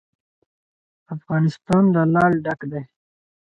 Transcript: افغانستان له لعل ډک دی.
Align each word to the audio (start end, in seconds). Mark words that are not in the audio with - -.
افغانستان 1.15 1.83
له 1.95 2.01
لعل 2.13 2.33
ډک 2.45 2.59
دی. 2.71 2.81